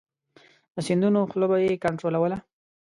[0.73, 2.37] د سیندونو خوله به یې کنترولوله.